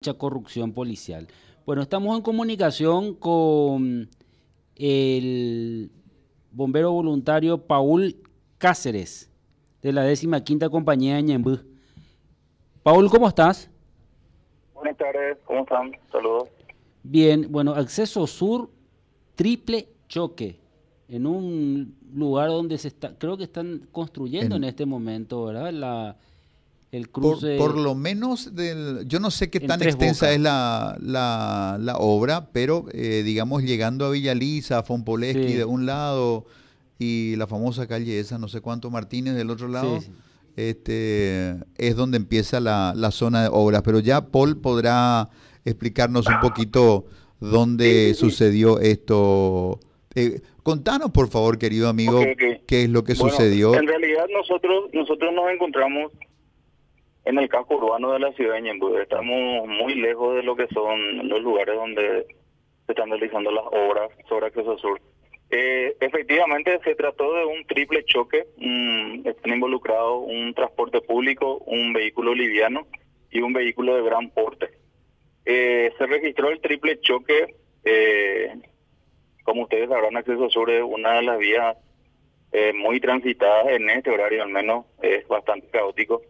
[0.00, 1.26] mucha corrupción policial.
[1.66, 4.08] Bueno, estamos en comunicación con
[4.76, 5.90] el
[6.52, 8.14] bombero voluntario Paul
[8.58, 9.28] Cáceres,
[9.82, 11.58] de la décima quinta compañía de Ñembú.
[12.84, 13.70] Paul, ¿cómo estás?
[14.72, 15.90] Buenas tardes, ¿cómo están?
[16.12, 16.48] Saludos.
[17.02, 18.70] Bien, bueno, acceso sur,
[19.34, 20.60] triple choque,
[21.08, 25.72] en un lugar donde se está, creo que están construyendo en, en este momento, ¿verdad?
[25.72, 26.16] La,
[26.92, 27.56] el cruce.
[27.56, 31.96] Por, por, lo menos, del, yo no sé qué tan extensa es la, la, la,
[31.96, 35.54] obra, pero eh, digamos llegando a Villaliza, a Fonpoleski sí.
[35.54, 36.46] de un lado
[36.98, 40.00] y la famosa calle esa, no sé cuánto, Martínez del otro lado.
[40.00, 40.12] Sí, sí.
[40.56, 45.28] Este, es donde empieza la, la, zona de obras, pero ya Paul podrá
[45.64, 47.04] explicarnos un poquito
[47.38, 49.78] dónde sucedió esto.
[50.16, 52.62] Eh, contanos, por favor, querido amigo, okay, okay.
[52.66, 53.74] qué es lo que bueno, sucedió.
[53.76, 56.10] En realidad nosotros nosotros nos encontramos
[57.24, 58.96] en el casco urbano de la ciudad de Ñembú.
[58.96, 62.26] Estamos muy lejos de lo que son los lugares donde
[62.86, 65.00] se están realizando las obras sobre Acceso Sur.
[65.50, 68.46] Eh, efectivamente, se trató de un triple choque.
[68.56, 72.86] Mm, están involucrados un transporte público, un vehículo liviano
[73.30, 74.68] y un vehículo de gran porte.
[75.44, 77.54] Eh, se registró el triple choque.
[77.84, 78.54] Eh,
[79.42, 81.76] como ustedes sabrán, Acceso Sur es una de las vías
[82.52, 86.22] eh, muy transitadas en este horario, al menos es bastante caótico.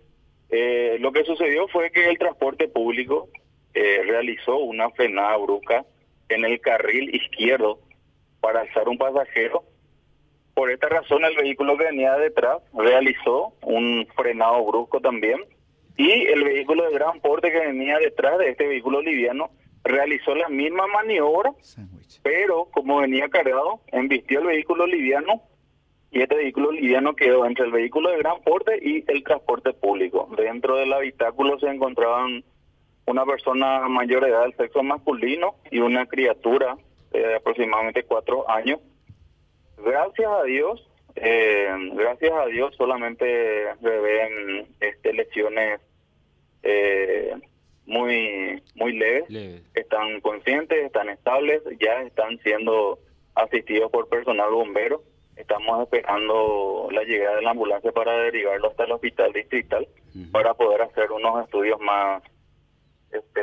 [0.50, 3.28] Eh, lo que sucedió fue que el transporte público
[3.74, 5.84] eh, realizó una frenada brusca
[6.28, 7.80] en el carril izquierdo
[8.40, 9.64] para alzar un pasajero.
[10.55, 15.38] Por esta razón el vehículo que venía detrás realizó un frenado brusco también
[15.96, 19.50] y el vehículo de gran porte que venía detrás de este vehículo liviano
[19.84, 22.20] realizó la misma maniobra, Sandwich.
[22.22, 25.42] pero como venía cargado, embistió el vehículo liviano
[26.11, 30.28] y este vehículo liviano quedó entre el vehículo de gran porte y el transporte público.
[30.37, 32.45] Dentro del habitáculo se encontraban
[33.06, 36.77] una persona mayor de edad del sexo masculino y una criatura
[37.11, 38.81] de aproximadamente cuatro años.
[39.77, 45.80] Gracias a Dios, eh, gracias a Dios solamente se ven este, lesiones
[46.63, 47.35] eh,
[47.85, 49.29] muy muy leves.
[49.29, 49.63] Leve.
[49.74, 52.98] Están conscientes, están estables, ya están siendo
[53.35, 55.02] asistidos por personal bombero
[55.38, 60.30] estamos esperando la llegada de la ambulancia para derivarlo hasta el hospital distrital uh -huh.
[60.32, 62.22] para poder hacer unos estudios más
[63.10, 63.40] este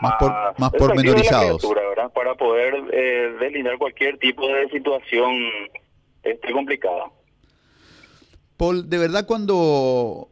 [0.00, 2.12] más, por, más pormenorizados ¿verdad?
[2.12, 5.34] para poder eh, delinear cualquier tipo de situación
[6.22, 7.10] este, complicada
[8.56, 10.28] Paul, de verdad cuando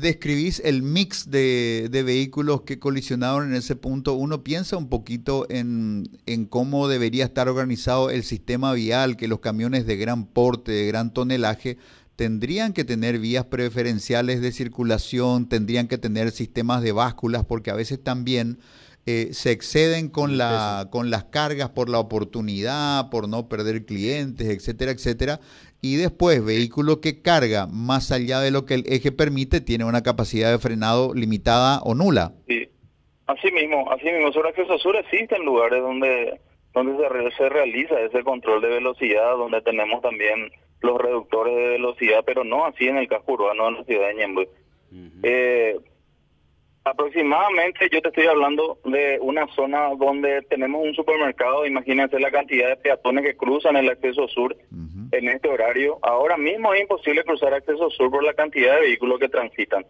[0.00, 5.46] describís el mix de, de, vehículos que colisionaron en ese punto, uno piensa un poquito
[5.50, 10.72] en, en, cómo debería estar organizado el sistema vial, que los camiones de gran porte,
[10.72, 11.78] de gran tonelaje,
[12.16, 17.74] tendrían que tener vías preferenciales de circulación, tendrían que tener sistemas de básculas, porque a
[17.74, 18.58] veces también
[19.06, 24.48] eh, se exceden con, la, con las cargas por la oportunidad, por no perder clientes,
[24.48, 25.40] etcétera, etcétera.
[25.80, 30.02] Y después, vehículo que carga más allá de lo que el eje permite, tiene una
[30.02, 32.32] capacidad de frenado limitada o nula.
[32.48, 32.68] Sí,
[33.26, 34.32] así mismo, así mismo.
[34.32, 36.40] Sobre acceso sur existen lugares donde,
[36.74, 40.50] donde se, se realiza ese control de velocidad, donde tenemos también
[40.80, 44.26] los reductores de velocidad, pero no así en el casco urbano de la ciudad de.
[44.26, 45.20] Uh -huh.
[45.22, 45.76] eh,
[46.86, 52.68] aproximadamente yo te estoy hablando de una zona donde tenemos un supermercado, imagínense la cantidad
[52.68, 55.08] de peatones que cruzan el acceso sur uh -huh.
[55.10, 55.98] en este horario.
[56.02, 59.84] Ahora mismo es imposible cruzar acceso sur por la cantidad de vehículos que transitan.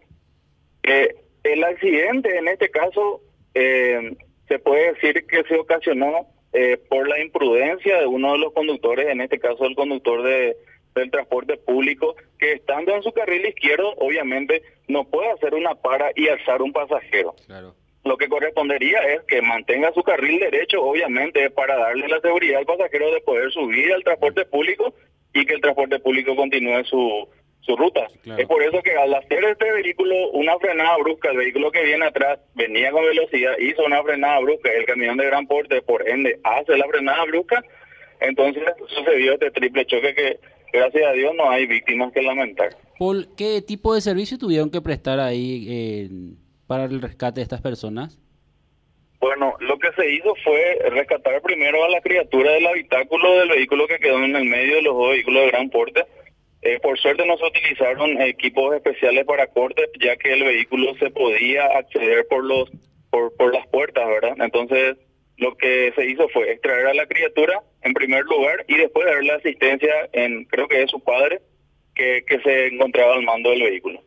[0.85, 1.15] Eh,
[1.45, 3.21] el accidente en este caso
[3.53, 4.17] eh,
[4.49, 9.09] se puede decir que se ocasionó eh, por la imprudencia de uno de los conductores,
[9.09, 10.57] en este caso el conductor de
[11.01, 16.11] del transporte público que estando en su carril izquierdo obviamente no puede hacer una para
[16.15, 17.35] y alzar un pasajero.
[17.47, 17.75] Claro.
[18.05, 22.67] Lo que correspondería es que mantenga su carril derecho, obviamente, para darle la seguridad al
[22.67, 24.95] pasajero de poder subir al transporte público
[25.35, 27.29] y que el transporte público continúe su,
[27.63, 28.07] su ruta.
[28.23, 28.41] Claro.
[28.41, 32.07] Es por eso que al hacer este vehículo una frenada brusca, el vehículo que viene
[32.07, 36.39] atrás venía con velocidad, hizo una frenada brusca, el camión de gran porte, por ende,
[36.45, 37.65] hace la frenada brusca,
[38.21, 40.39] entonces sucedió este triple choque que
[40.73, 42.77] gracias a Dios no hay víctimas que lamentar.
[42.99, 46.09] Paul, ¿qué tipo de servicio tuvieron que prestar ahí eh,
[46.67, 48.19] para el rescate de estas personas?
[49.21, 53.87] Bueno, lo que se hizo fue rescatar primero a la criatura del habitáculo del vehículo
[53.87, 56.05] que quedó en el medio de los dos vehículos de gran porte.
[56.63, 61.11] Eh, por suerte no se utilizaron equipos especiales para corte, ya que el vehículo se
[61.11, 62.71] podía acceder por los
[63.11, 64.37] por, por las puertas, ¿verdad?
[64.39, 64.97] Entonces
[65.39, 69.33] lo que se hizo fue extraer a la criatura en primer lugar y después darle
[69.33, 71.41] asistencia en, creo que es su padre,
[71.95, 74.03] que, que se encontraba al mando del vehículo.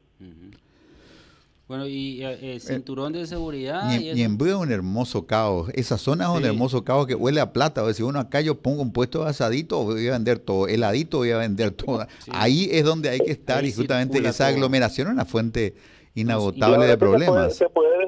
[1.70, 3.92] Bueno, y eh, eh, cinturón de seguridad.
[3.92, 5.70] Y, y en es un hermoso caos.
[5.76, 7.84] Esa zona es un hermoso caos que huele a plata.
[7.84, 10.68] O sea, uno acá yo pongo un puesto de asadito, voy a vender todo.
[10.68, 12.08] Heladito, voy a vender todo.
[12.32, 15.76] Ahí es donde hay que estar y justamente esa aglomeración es una fuente
[16.16, 17.56] inagotable de problemas.
[17.56, 17.99] Se puede,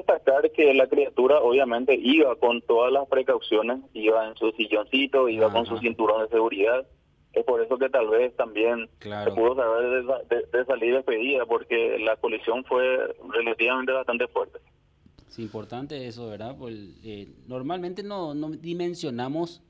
[0.50, 5.66] que la criatura obviamente iba con todas las precauciones, iba en su silloncito, iba con
[5.66, 6.86] su cinturón de seguridad
[7.32, 12.16] es por eso que tal vez también se pudo saber de, salir despedida, porque la
[12.16, 12.84] colisión fue
[13.32, 14.58] relativamente bastante fuerte.
[15.28, 16.56] Es importante eso, ¿verdad?
[16.58, 19.62] Pues, eh, normalmente no, no dimensionamos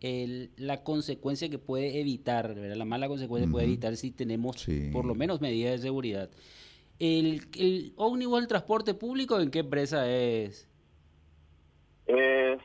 [0.00, 2.76] el, la consecuencia que puede evitar, ¿verdad?
[2.76, 6.30] La mala consecuencia puede evitar si tenemos por lo menos medidas de seguridad.
[7.02, 10.68] ¿El, el ómnibus del transporte público en qué empresa es?
[12.06, 12.60] Es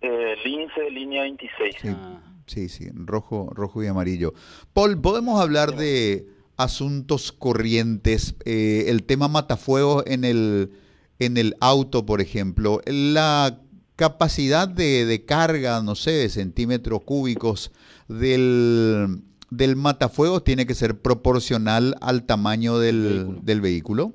[0.00, 1.76] eh, Lince, línea 26.
[1.88, 2.22] Ah.
[2.46, 4.32] Sí, sí, rojo, rojo y amarillo.
[4.72, 8.34] Paul, ¿podemos hablar de asuntos corrientes?
[8.46, 10.72] Eh, el tema matafuegos en el,
[11.18, 12.80] en el auto, por ejemplo.
[12.86, 13.60] La
[13.96, 17.72] capacidad de, carga, no sé, de centímetros cúbicos
[18.08, 19.20] del,
[19.56, 24.12] del matafuegos tiene que ser proporcional al tamaño del, del vehículo.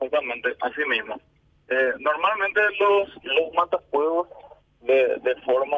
[0.00, 1.20] Exactamente, así mismo.
[1.68, 4.28] Eh, normalmente los, los matafuegos
[4.80, 5.76] de, de forma,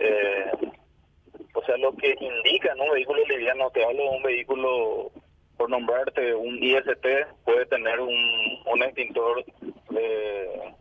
[0.00, 0.50] eh,
[1.54, 5.12] o sea, lo que indica un vehículo liviano, te hablo de un vehículo,
[5.56, 7.06] por nombrarte, un IST,
[7.44, 8.16] puede tener un,
[8.66, 9.44] un extintor
[9.90, 10.74] de,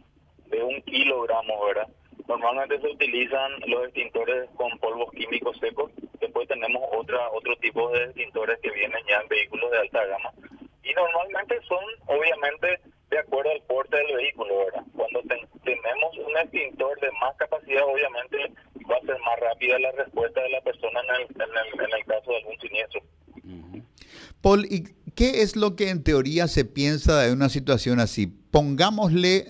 [0.47, 1.87] de un kilogramo, ¿verdad?
[2.27, 5.91] Normalmente se utilizan los extintores con polvos químicos secos,
[6.47, 10.31] tenemos otra otro tipo de extintores que vienen ya en vehículos de alta gama.
[10.83, 14.83] Y normalmente son, obviamente, de acuerdo al porte del vehículo, ¿verdad?
[14.95, 15.21] Cuando
[15.63, 18.37] tenemos un extintor de más capacidad, obviamente
[18.89, 22.31] va a ser más rápida la respuesta de la persona en el, en el, caso
[22.31, 23.01] de algún siniestro.
[24.41, 24.83] Paul, ¿y
[25.15, 28.27] qué es lo que en teoría se piensa de una situación así?
[28.27, 29.45] Pongámosle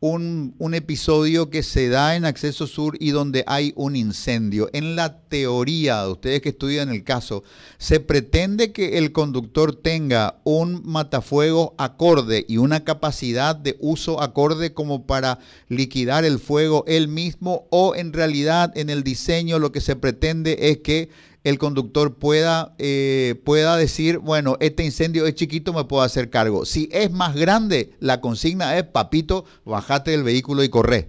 [0.00, 4.70] un, episodio que se da en Acceso Sur y donde hay un incendio.
[4.72, 7.44] En la teoría, ustedes que estudian el caso,
[7.76, 14.72] ¿se pretende que el conductor tenga un matafuego acorde y una capacidad de uso acorde
[14.72, 15.38] como para
[15.68, 17.66] liquidar el fuego él mismo?
[17.70, 21.10] ¿O en realidad en el diseño lo que se pretende es que
[21.44, 26.64] el conductor pueda, eh, pueda decir, bueno, este incendio es chiquito, me puedo hacer cargo.
[26.64, 31.08] Si es más grande, la consigna es, papito, bajate del vehículo y corre.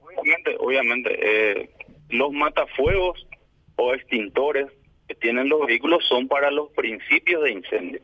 [0.00, 1.70] Obviamente, obviamente, eh,
[2.10, 3.26] los matafuegos
[3.76, 4.66] o extintores
[5.08, 8.00] que tienen los vehículos son para los principios de incendio.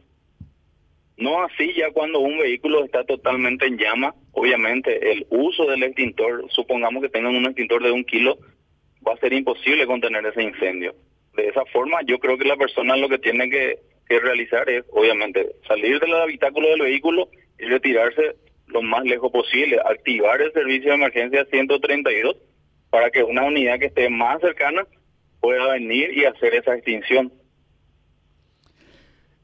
[1.17, 6.47] No así ya cuando un vehículo está totalmente en llama, obviamente el uso del extintor,
[6.49, 8.39] supongamos que tengan un extintor de un kilo,
[9.07, 10.95] va a ser imposible contener ese incendio.
[11.35, 13.79] De esa forma, yo creo que la persona lo que tiene que,
[14.09, 20.43] realizar es, obviamente, salir del habitáculo del vehículo y retirarse lo más lejos posible, activar
[20.43, 22.37] el servicio de emergencia 132
[22.91, 24.87] para que una unidad que esté más cercana
[25.41, 27.33] pueda venir y hacer esa extinción.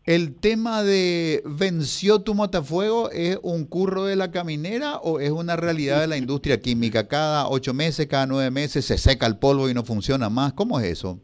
[0.08, 5.55] ¿El tema de venció tu matafuego es un curro de la caminera o es una
[5.55, 7.08] realidad de la industria química?
[7.08, 10.55] Cada ocho meses, cada nueve meses se seca el polvo y no funciona más.
[10.55, 11.20] ¿Cómo es eso?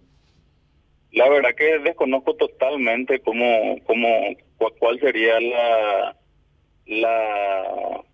[1.12, 4.06] La verdad que desconozco totalmente cómo, cómo
[4.78, 6.16] cuál sería la,
[6.84, 8.04] la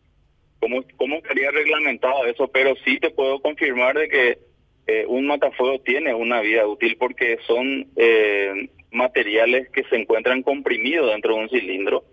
[0.61, 4.39] cómo, cómo estaría reglamentado eso, pero sí te puedo confirmar de que
[4.86, 11.11] eh, un matafuego tiene una vida útil porque son eh, materiales que se encuentran comprimidos
[11.11, 12.05] dentro de un cilindro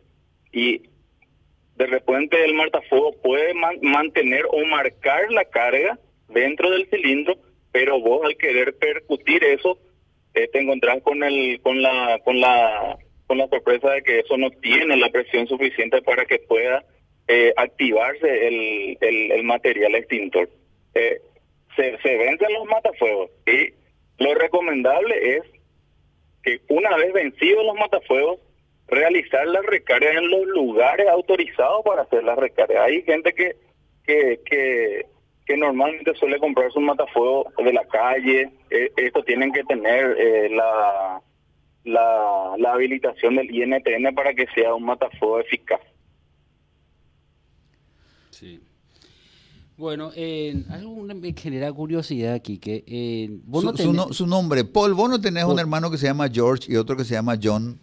[0.51, 0.81] y
[1.75, 7.35] de repente el matafuego puede mantener o marcar la carga dentro del cilindro,
[7.71, 9.77] pero vos al querer percutir eso
[10.33, 14.37] eh, te encontrás con el con la con la con la sorpresa de que eso
[14.37, 16.83] no tiene la presión suficiente para que pueda
[17.27, 20.49] eh, activarse el, el, material extintor.
[20.95, 21.19] Eh,
[21.75, 22.17] se, se
[22.49, 23.73] los matafuegos y
[24.23, 25.43] lo recomendable es
[26.47, 28.39] que una vez vencidos los matafuegos,
[28.87, 32.85] realizar la recarga en los lugares autorizados para hacer la recarga.
[32.85, 33.57] Hay gente que,
[34.05, 34.39] que,
[35.45, 38.49] que, normalmente suele comprarse un matafuego de la calle.
[38.69, 41.21] Eh, esto tienen que tener eh, la,
[41.83, 45.81] la, la habilitación del INTN para que sea un matafuego eficaz.
[48.29, 48.61] Sí.
[49.77, 53.29] Bueno, eh, algo me genera curiosidad aquí, que eh,
[54.11, 57.03] su, nombre, Paul, vos no tenés un hermano que se llama George y otro que
[57.03, 57.79] se llama John.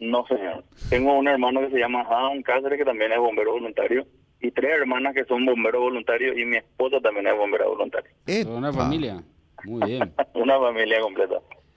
[0.00, 0.64] No, señor.
[0.88, 4.04] Tengo un hermano que se llama Adam Cáceres, que también es bombero voluntario,
[4.40, 8.10] y tres hermanas que son bomberos voluntarios, y mi esposa también es bombera voluntaria.
[8.48, 9.22] Una familia.
[9.64, 10.12] Muy bien.
[10.34, 11.36] Una familia completa.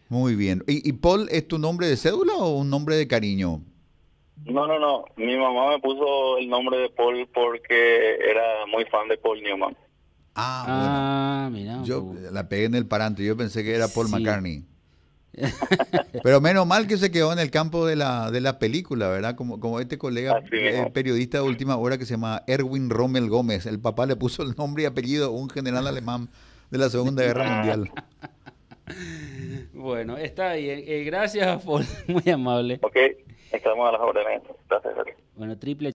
[0.10, 0.64] Muy bien.
[0.68, 3.62] ¿Y, ¿Y Paul es tu nombre de cédula o un nombre de cariño?
[4.46, 5.06] No, no, no.
[5.16, 9.76] Mi mamá me puso el nombre de Paul porque era muy fan de Paul Newman.
[10.36, 11.58] Ah, Ah, bueno.
[11.58, 11.84] mira.
[11.84, 12.32] Yo pues.
[12.32, 14.14] la pegué en el parante, yo pensé que era Paul Sí.
[14.14, 14.66] McCartney.
[16.24, 19.36] Pero menos mal que se quedó en el campo de la, de la película, ¿verdad?
[19.36, 23.66] Como, como este colega eh, periodista de última hora que se llama Erwin Rommel Gómez.
[23.66, 26.30] El papá le puso el nombre y apellido a un general alemán
[26.70, 27.92] de la Segunda Guerra Mundial.
[29.74, 30.84] Bueno, está bien.
[30.86, 31.86] Eh, gracias, Paul.
[32.08, 32.80] Muy amable.
[32.84, 32.96] Ok,
[33.58, 34.42] estamos a las órdenes.
[34.70, 34.94] Gracias.
[35.36, 35.92] Bueno, triple